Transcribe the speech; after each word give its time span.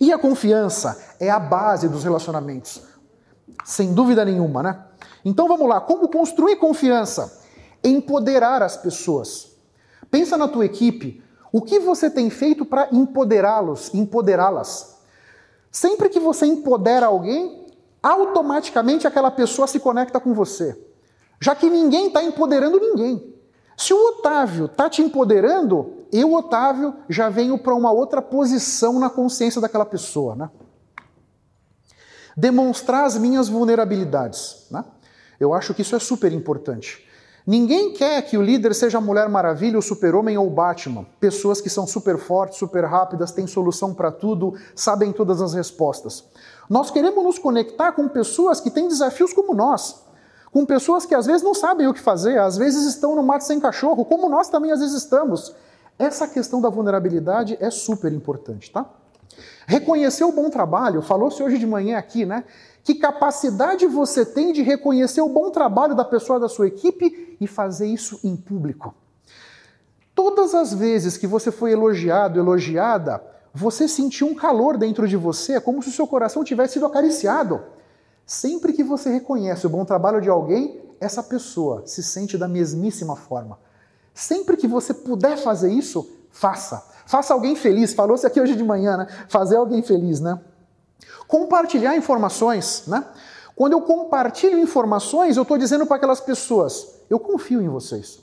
E 0.00 0.12
a 0.12 0.18
confiança 0.18 1.00
é 1.20 1.30
a 1.30 1.38
base 1.38 1.88
dos 1.88 2.04
relacionamentos. 2.04 2.82
Sem 3.64 3.92
dúvida 3.92 4.24
nenhuma, 4.24 4.62
né? 4.62 4.84
Então 5.24 5.48
vamos 5.48 5.68
lá, 5.68 5.80
como 5.80 6.08
construir 6.08 6.56
confiança? 6.56 7.42
Empoderar 7.82 8.62
as 8.62 8.76
pessoas. 8.76 9.52
Pensa 10.10 10.36
na 10.36 10.48
tua 10.48 10.64
equipe, 10.64 11.22
o 11.52 11.62
que 11.62 11.78
você 11.78 12.10
tem 12.10 12.30
feito 12.30 12.64
para 12.64 12.88
empoderá-los, 12.92 13.92
empoderá-las? 13.94 14.98
Sempre 15.70 16.08
que 16.08 16.20
você 16.20 16.46
empodera 16.46 17.06
alguém, 17.06 17.66
automaticamente 18.02 19.06
aquela 19.06 19.30
pessoa 19.30 19.66
se 19.66 19.80
conecta 19.80 20.20
com 20.20 20.32
você. 20.32 20.76
Já 21.40 21.54
que 21.54 21.68
ninguém 21.68 22.08
está 22.08 22.22
empoderando 22.22 22.80
ninguém. 22.80 23.34
Se 23.76 23.94
o 23.94 24.08
Otávio 24.08 24.66
está 24.66 24.90
te 24.90 25.02
empoderando, 25.02 25.97
eu, 26.12 26.32
Otávio, 26.34 26.94
já 27.08 27.28
venho 27.28 27.58
para 27.58 27.74
uma 27.74 27.90
outra 27.90 28.22
posição 28.22 28.98
na 28.98 29.10
consciência 29.10 29.60
daquela 29.60 29.84
pessoa. 29.84 30.34
Né? 30.34 30.50
Demonstrar 32.36 33.04
as 33.04 33.16
minhas 33.16 33.48
vulnerabilidades. 33.48 34.66
Né? 34.70 34.84
Eu 35.38 35.52
acho 35.52 35.74
que 35.74 35.82
isso 35.82 35.94
é 35.96 35.98
super 35.98 36.32
importante. 36.32 37.06
Ninguém 37.46 37.94
quer 37.94 38.20
que 38.22 38.36
o 38.36 38.42
líder 38.42 38.74
seja 38.74 38.98
a 38.98 39.00
Mulher 39.00 39.28
Maravilha, 39.28 39.78
o 39.78 39.82
Super-Homem 39.82 40.36
ou 40.36 40.46
o 40.46 40.50
Batman. 40.50 41.06
Pessoas 41.18 41.60
que 41.60 41.70
são 41.70 41.86
super 41.86 42.18
fortes, 42.18 42.58
super 42.58 42.84
rápidas, 42.84 43.32
têm 43.32 43.46
solução 43.46 43.94
para 43.94 44.12
tudo, 44.12 44.54
sabem 44.74 45.12
todas 45.12 45.40
as 45.40 45.54
respostas. 45.54 46.24
Nós 46.68 46.90
queremos 46.90 47.24
nos 47.24 47.38
conectar 47.38 47.92
com 47.92 48.06
pessoas 48.06 48.60
que 48.60 48.70
têm 48.70 48.86
desafios 48.86 49.32
como 49.32 49.54
nós 49.54 50.06
com 50.50 50.64
pessoas 50.64 51.04
que 51.04 51.14
às 51.14 51.26
vezes 51.26 51.42
não 51.42 51.54
sabem 51.54 51.86
o 51.86 51.94
que 51.94 52.00
fazer, 52.00 52.38
às 52.38 52.56
vezes 52.56 52.86
estão 52.86 53.14
no 53.14 53.22
mato 53.22 53.44
sem 53.44 53.60
cachorro, 53.60 54.04
como 54.04 54.28
nós 54.28 54.48
também 54.48 54.72
às 54.72 54.80
vezes 54.80 54.96
estamos. 54.96 55.54
Essa 55.98 56.28
questão 56.28 56.60
da 56.60 56.68
vulnerabilidade 56.68 57.56
é 57.60 57.70
super 57.70 58.12
importante, 58.12 58.70
tá? 58.70 58.88
Reconhecer 59.66 60.24
o 60.24 60.32
bom 60.32 60.48
trabalho, 60.48 61.02
falou-se 61.02 61.42
hoje 61.42 61.58
de 61.58 61.66
manhã 61.66 61.98
aqui, 61.98 62.24
né? 62.24 62.44
Que 62.82 62.94
capacidade 62.94 63.86
você 63.86 64.24
tem 64.24 64.52
de 64.52 64.62
reconhecer 64.62 65.20
o 65.20 65.28
bom 65.28 65.50
trabalho 65.50 65.94
da 65.94 66.04
pessoa 66.04 66.40
da 66.40 66.48
sua 66.48 66.68
equipe 66.68 67.36
e 67.40 67.46
fazer 67.46 67.86
isso 67.86 68.18
em 68.24 68.36
público. 68.36 68.94
Todas 70.14 70.54
as 70.54 70.72
vezes 70.72 71.16
que 71.16 71.26
você 71.26 71.50
foi 71.50 71.72
elogiado, 71.72 72.38
elogiada, 72.38 73.22
você 73.52 73.86
sentiu 73.86 74.26
um 74.26 74.34
calor 74.34 74.76
dentro 74.76 75.06
de 75.06 75.16
você, 75.16 75.60
como 75.60 75.82
se 75.82 75.88
o 75.88 75.92
seu 75.92 76.06
coração 76.06 76.44
tivesse 76.44 76.74
sido 76.74 76.86
acariciado. 76.86 77.60
Sempre 78.24 78.72
que 78.72 78.82
você 78.82 79.10
reconhece 79.10 79.66
o 79.66 79.70
bom 79.70 79.84
trabalho 79.84 80.20
de 80.20 80.28
alguém, 80.28 80.80
essa 81.00 81.22
pessoa 81.22 81.82
se 81.86 82.02
sente 82.02 82.36
da 82.36 82.48
mesmíssima 82.48 83.16
forma. 83.16 83.58
Sempre 84.18 84.56
que 84.56 84.66
você 84.66 84.92
puder 84.92 85.38
fazer 85.38 85.70
isso, 85.70 86.10
faça. 86.28 86.84
Faça 87.06 87.32
alguém 87.32 87.54
feliz. 87.54 87.94
Falou-se 87.94 88.26
aqui 88.26 88.40
hoje 88.40 88.56
de 88.56 88.64
manhã, 88.64 88.96
né? 88.96 89.06
Fazer 89.28 89.54
alguém 89.54 89.80
feliz, 89.80 90.18
né? 90.18 90.40
Compartilhar 91.28 91.96
informações, 91.96 92.82
né? 92.88 93.04
Quando 93.54 93.74
eu 93.74 93.80
compartilho 93.80 94.58
informações, 94.58 95.36
eu 95.36 95.44
estou 95.44 95.56
dizendo 95.56 95.86
para 95.86 95.98
aquelas 95.98 96.20
pessoas: 96.20 96.96
eu 97.08 97.20
confio 97.20 97.62
em 97.62 97.68
vocês. 97.68 98.18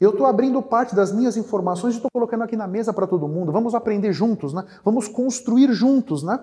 Eu 0.00 0.10
estou 0.10 0.26
abrindo 0.26 0.60
parte 0.60 0.96
das 0.96 1.12
minhas 1.12 1.36
informações 1.36 1.94
e 1.94 1.98
estou 1.98 2.10
colocando 2.12 2.42
aqui 2.42 2.56
na 2.56 2.66
mesa 2.66 2.92
para 2.92 3.06
todo 3.06 3.28
mundo. 3.28 3.52
Vamos 3.52 3.72
aprender 3.72 4.12
juntos, 4.12 4.52
né? 4.52 4.64
Vamos 4.84 5.06
construir 5.06 5.72
juntos, 5.72 6.24
né? 6.24 6.40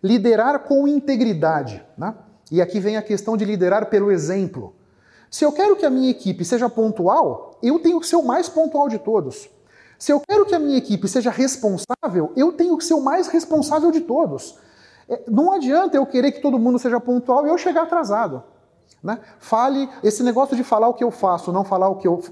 Liderar 0.00 0.60
com 0.60 0.86
integridade. 0.86 1.84
Né? 1.98 2.14
E 2.52 2.62
aqui 2.62 2.78
vem 2.78 2.96
a 2.96 3.02
questão 3.02 3.36
de 3.36 3.44
liderar 3.44 3.86
pelo 3.86 4.12
exemplo. 4.12 4.76
Se 5.32 5.46
eu 5.46 5.50
quero 5.50 5.74
que 5.76 5.86
a 5.86 5.88
minha 5.88 6.10
equipe 6.10 6.44
seja 6.44 6.68
pontual, 6.68 7.58
eu 7.62 7.78
tenho 7.78 7.98
que 7.98 8.06
ser 8.06 8.16
o 8.16 8.22
mais 8.22 8.50
pontual 8.50 8.86
de 8.86 8.98
todos. 8.98 9.48
Se 9.98 10.12
eu 10.12 10.20
quero 10.20 10.44
que 10.44 10.54
a 10.54 10.58
minha 10.58 10.76
equipe 10.76 11.08
seja 11.08 11.30
responsável, 11.30 12.32
eu 12.36 12.52
tenho 12.52 12.76
que 12.76 12.84
ser 12.84 12.92
o 12.92 13.00
mais 13.00 13.28
responsável 13.28 13.90
de 13.90 14.02
todos. 14.02 14.58
É, 15.08 15.22
não 15.26 15.50
adianta 15.50 15.96
eu 15.96 16.04
querer 16.04 16.32
que 16.32 16.42
todo 16.42 16.58
mundo 16.58 16.78
seja 16.78 17.00
pontual 17.00 17.46
e 17.46 17.48
eu 17.48 17.56
chegar 17.56 17.84
atrasado. 17.84 18.42
Né? 19.02 19.18
Fale, 19.38 19.88
esse 20.04 20.22
negócio 20.22 20.54
de 20.54 20.62
falar 20.62 20.88
o 20.88 20.94
que 20.94 21.02
eu 21.02 21.10
faço, 21.10 21.50
não 21.50 21.64
falar 21.64 21.88
o 21.88 21.96
que 21.96 22.06
eu. 22.06 22.22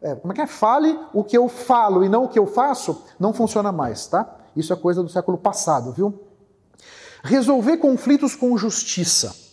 É, 0.00 0.14
como 0.14 0.32
é 0.32 0.34
que 0.34 0.40
é? 0.40 0.46
Fale 0.46 0.98
o 1.12 1.22
que 1.22 1.36
eu 1.36 1.50
falo 1.50 2.02
e 2.02 2.08
não 2.08 2.24
o 2.24 2.28
que 2.28 2.38
eu 2.38 2.46
faço, 2.46 3.04
não 3.20 3.34
funciona 3.34 3.70
mais, 3.70 4.06
tá? 4.06 4.36
Isso 4.56 4.72
é 4.72 4.76
coisa 4.76 5.02
do 5.02 5.10
século 5.10 5.36
passado, 5.36 5.92
viu? 5.92 6.18
Resolver 7.22 7.76
conflitos 7.76 8.34
com 8.34 8.56
justiça. 8.56 9.47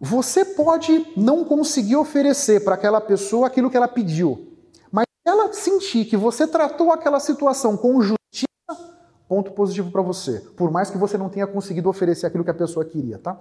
Você 0.00 0.44
pode 0.44 1.12
não 1.16 1.44
conseguir 1.44 1.96
oferecer 1.96 2.62
para 2.62 2.74
aquela 2.74 3.00
pessoa 3.00 3.46
aquilo 3.46 3.70
que 3.70 3.76
ela 3.76 3.88
pediu, 3.88 4.52
mas 4.92 5.06
ela 5.24 5.50
sentir 5.54 6.04
que 6.04 6.16
você 6.16 6.46
tratou 6.46 6.92
aquela 6.92 7.18
situação 7.18 7.76
com 7.76 8.02
justiça, 8.02 8.46
ponto 9.26 9.52
positivo 9.52 9.90
para 9.90 10.02
você, 10.02 10.40
por 10.54 10.70
mais 10.70 10.90
que 10.90 10.98
você 10.98 11.16
não 11.16 11.30
tenha 11.30 11.46
conseguido 11.46 11.88
oferecer 11.88 12.26
aquilo 12.26 12.44
que 12.44 12.50
a 12.50 12.54
pessoa 12.54 12.84
queria, 12.84 13.18
tá? 13.18 13.38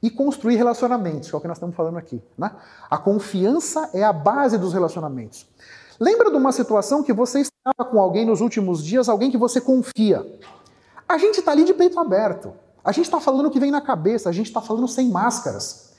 E 0.00 0.10
construir 0.10 0.54
relacionamentos, 0.54 1.28
que 1.28 1.34
é 1.34 1.38
o 1.38 1.40
que 1.40 1.48
nós 1.48 1.56
estamos 1.56 1.74
falando 1.74 1.98
aqui. 1.98 2.22
Né? 2.36 2.52
A 2.88 2.96
confiança 2.96 3.90
é 3.92 4.04
a 4.04 4.12
base 4.12 4.56
dos 4.56 4.72
relacionamentos. 4.72 5.44
Lembra 5.98 6.30
de 6.30 6.36
uma 6.36 6.52
situação 6.52 7.02
que 7.02 7.12
você 7.12 7.40
estava 7.40 7.90
com 7.90 8.00
alguém 8.00 8.24
nos 8.24 8.40
últimos 8.40 8.84
dias, 8.84 9.08
alguém 9.08 9.28
que 9.28 9.36
você 9.36 9.60
confia. 9.60 10.24
A 11.08 11.18
gente 11.18 11.40
está 11.40 11.50
ali 11.50 11.64
de 11.64 11.74
peito 11.74 11.98
aberto. 11.98 12.52
A 12.88 12.92
gente 12.92 13.04
está 13.04 13.20
falando 13.20 13.44
o 13.44 13.50
que 13.50 13.60
vem 13.60 13.70
na 13.70 13.82
cabeça, 13.82 14.30
a 14.30 14.32
gente 14.32 14.46
está 14.46 14.62
falando 14.62 14.88
sem 14.88 15.10
máscaras. 15.10 15.90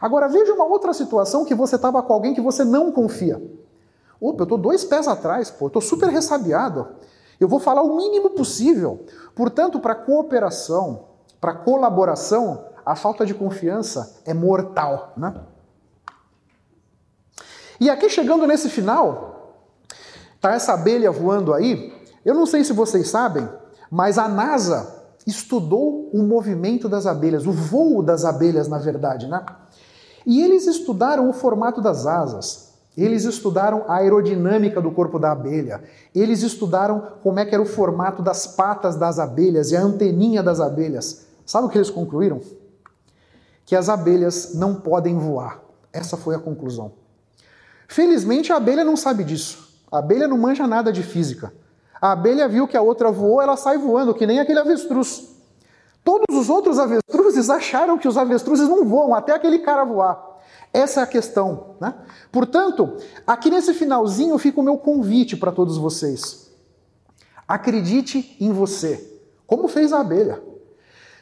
Agora 0.00 0.28
veja 0.28 0.54
uma 0.54 0.64
outra 0.64 0.94
situação 0.94 1.44
que 1.44 1.54
você 1.54 1.76
estava 1.76 2.02
com 2.02 2.10
alguém 2.10 2.32
que 2.32 2.40
você 2.40 2.64
não 2.64 2.90
confia. 2.90 3.36
Opa, 4.18 4.40
eu 4.40 4.44
estou 4.44 4.56
dois 4.56 4.82
pés 4.82 5.06
atrás, 5.06 5.50
pô, 5.50 5.66
estou 5.66 5.82
super 5.82 6.08
ressabiado. 6.08 6.88
Eu 7.38 7.46
vou 7.46 7.60
falar 7.60 7.82
o 7.82 7.98
mínimo 7.98 8.30
possível. 8.30 9.04
Portanto, 9.34 9.78
para 9.78 9.94
cooperação, 9.94 11.04
para 11.38 11.52
colaboração, 11.52 12.64
a 12.82 12.96
falta 12.96 13.26
de 13.26 13.34
confiança 13.34 14.22
é 14.24 14.32
mortal, 14.32 15.12
né? 15.14 15.34
E 17.78 17.90
aqui 17.90 18.08
chegando 18.08 18.46
nesse 18.46 18.70
final, 18.70 19.66
tá 20.40 20.54
essa 20.54 20.72
abelha 20.72 21.10
voando 21.10 21.52
aí. 21.52 21.92
Eu 22.24 22.34
não 22.34 22.46
sei 22.46 22.64
se 22.64 22.72
vocês 22.72 23.10
sabem, 23.10 23.46
mas 23.90 24.16
a 24.16 24.26
NASA 24.26 25.01
estudou 25.26 26.10
o 26.12 26.22
movimento 26.22 26.88
das 26.88 27.06
abelhas, 27.06 27.46
o 27.46 27.52
voo 27.52 28.02
das 28.02 28.24
abelhas, 28.24 28.68
na 28.68 28.78
verdade, 28.78 29.28
né? 29.28 29.44
E 30.26 30.42
eles 30.42 30.66
estudaram 30.66 31.28
o 31.28 31.32
formato 31.32 31.80
das 31.80 32.06
asas, 32.06 32.72
eles 32.96 33.24
estudaram 33.24 33.84
a 33.88 33.96
aerodinâmica 33.96 34.80
do 34.80 34.90
corpo 34.90 35.18
da 35.18 35.32
abelha, 35.32 35.82
eles 36.14 36.42
estudaram 36.42 37.14
como 37.22 37.38
é 37.38 37.44
que 37.44 37.54
era 37.54 37.62
o 37.62 37.66
formato 37.66 38.22
das 38.22 38.46
patas 38.46 38.96
das 38.96 39.18
abelhas 39.18 39.70
e 39.70 39.76
a 39.76 39.82
anteninha 39.82 40.42
das 40.42 40.60
abelhas. 40.60 41.26
Sabe 41.46 41.66
o 41.66 41.70
que 41.70 41.78
eles 41.78 41.90
concluíram? 41.90 42.40
Que 43.64 43.74
as 43.74 43.88
abelhas 43.88 44.54
não 44.54 44.74
podem 44.74 45.18
voar. 45.18 45.60
Essa 45.92 46.16
foi 46.16 46.34
a 46.34 46.38
conclusão. 46.38 46.92
Felizmente 47.88 48.52
a 48.52 48.56
abelha 48.56 48.84
não 48.84 48.96
sabe 48.96 49.24
disso. 49.24 49.68
A 49.90 49.98
abelha 49.98 50.26
não 50.26 50.38
manja 50.38 50.66
nada 50.66 50.92
de 50.92 51.02
física. 51.02 51.52
A 52.02 52.10
abelha 52.10 52.48
viu 52.48 52.66
que 52.66 52.76
a 52.76 52.82
outra 52.82 53.12
voou, 53.12 53.40
ela 53.40 53.56
sai 53.56 53.78
voando, 53.78 54.12
que 54.12 54.26
nem 54.26 54.40
aquele 54.40 54.58
avestruz. 54.58 55.28
Todos 56.02 56.36
os 56.36 56.50
outros 56.50 56.80
avestruzes 56.80 57.48
acharam 57.48 57.96
que 57.96 58.08
os 58.08 58.18
avestruzes 58.18 58.68
não 58.68 58.84
voam, 58.84 59.14
até 59.14 59.32
aquele 59.32 59.60
cara 59.60 59.84
voar. 59.84 60.40
Essa 60.72 60.98
é 60.98 61.02
a 61.04 61.06
questão. 61.06 61.76
Né? 61.80 61.94
Portanto, 62.32 62.96
aqui 63.24 63.50
nesse 63.50 63.72
finalzinho 63.72 64.36
fica 64.36 64.58
o 64.58 64.64
meu 64.64 64.76
convite 64.78 65.36
para 65.36 65.52
todos 65.52 65.78
vocês. 65.78 66.50
Acredite 67.46 68.36
em 68.40 68.50
você, 68.50 69.20
como 69.46 69.68
fez 69.68 69.92
a 69.92 70.00
abelha. 70.00 70.42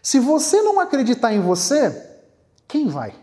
Se 0.02 0.18
você 0.18 0.62
não 0.62 0.80
acreditar 0.80 1.34
em 1.34 1.42
você, 1.42 1.94
quem 2.66 2.88
vai? 2.88 3.14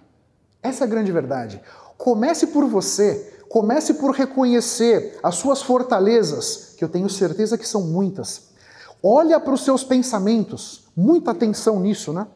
Essa 0.62 0.84
é 0.84 0.86
a 0.86 0.90
grande 0.90 1.12
verdade. 1.12 1.60
Comece 1.98 2.48
por 2.48 2.66
você, 2.66 3.42
comece 3.50 3.96
por 3.96 4.12
reconhecer 4.12 5.18
as 5.24 5.36
suas 5.36 5.64
fortalezas, 5.64 6.67
que 6.78 6.84
eu 6.84 6.90
tenho 6.90 7.10
certeza 7.10 7.58
que 7.58 7.68
são 7.68 7.82
muitas. 7.82 8.50
Olha 9.02 9.40
para 9.40 9.54
os 9.54 9.66
seus 9.66 9.84
pensamentos, 9.84 10.86
muita 10.96 11.32
atenção 11.32 11.80
nisso, 11.80 12.14
né? 12.14 12.28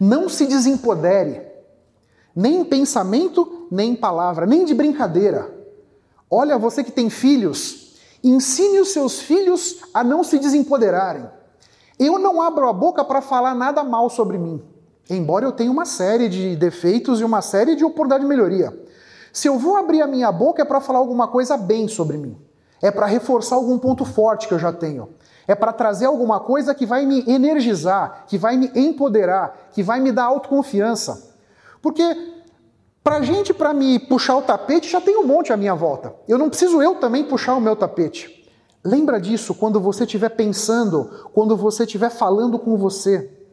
Não 0.00 0.28
se 0.28 0.46
desempodere, 0.46 1.42
nem 2.34 2.60
em 2.60 2.64
pensamento, 2.64 3.68
nem 3.70 3.92
em 3.92 3.96
palavra, 3.96 4.46
nem 4.46 4.64
de 4.64 4.74
brincadeira. 4.74 5.54
Olha, 6.30 6.58
você 6.58 6.82
que 6.82 6.90
tem 6.90 7.10
filhos, 7.10 7.94
ensine 8.24 8.80
os 8.80 8.88
seus 8.88 9.20
filhos 9.20 9.80
a 9.92 10.02
não 10.02 10.24
se 10.24 10.38
desempoderarem. 10.38 11.28
Eu 11.98 12.18
não 12.18 12.40
abro 12.40 12.68
a 12.68 12.72
boca 12.72 13.04
para 13.04 13.20
falar 13.20 13.54
nada 13.54 13.84
mal 13.84 14.08
sobre 14.08 14.38
mim, 14.38 14.62
embora 15.10 15.44
eu 15.44 15.52
tenha 15.52 15.70
uma 15.70 15.84
série 15.84 16.28
de 16.28 16.56
defeitos 16.56 17.20
e 17.20 17.24
uma 17.24 17.42
série 17.42 17.76
de 17.76 17.84
oportunidade 17.84 18.22
de 18.22 18.28
melhoria. 18.28 18.76
Se 19.32 19.46
eu 19.46 19.58
vou 19.58 19.76
abrir 19.76 20.00
a 20.00 20.06
minha 20.06 20.32
boca 20.32 20.62
é 20.62 20.64
para 20.64 20.80
falar 20.80 20.98
alguma 20.98 21.28
coisa 21.28 21.56
bem 21.56 21.86
sobre 21.86 22.16
mim 22.16 22.36
é 22.84 22.90
para 22.90 23.06
reforçar 23.06 23.56
algum 23.56 23.78
ponto 23.78 24.04
forte 24.04 24.46
que 24.46 24.52
eu 24.52 24.58
já 24.58 24.70
tenho. 24.70 25.08
É 25.48 25.54
para 25.54 25.72
trazer 25.72 26.04
alguma 26.04 26.38
coisa 26.38 26.74
que 26.74 26.84
vai 26.84 27.06
me 27.06 27.24
energizar, 27.26 28.24
que 28.26 28.36
vai 28.36 28.58
me 28.58 28.70
empoderar, 28.74 29.70
que 29.72 29.82
vai 29.82 30.00
me 30.00 30.12
dar 30.12 30.24
autoconfiança. 30.24 31.34
Porque 31.80 32.04
para 33.02 33.22
gente, 33.22 33.54
para 33.54 33.72
me 33.72 33.98
puxar 33.98 34.36
o 34.36 34.42
tapete, 34.42 34.90
já 34.90 35.00
tem 35.00 35.16
um 35.16 35.26
monte 35.26 35.50
à 35.50 35.56
minha 35.56 35.74
volta. 35.74 36.14
Eu 36.28 36.36
não 36.36 36.50
preciso 36.50 36.82
eu 36.82 36.96
também 36.96 37.24
puxar 37.24 37.54
o 37.54 37.60
meu 37.60 37.74
tapete. 37.74 38.46
Lembra 38.84 39.18
disso 39.18 39.54
quando 39.54 39.80
você 39.80 40.04
estiver 40.04 40.28
pensando, 40.28 41.30
quando 41.32 41.56
você 41.56 41.84
estiver 41.84 42.10
falando 42.10 42.58
com 42.58 42.76
você. 42.76 43.43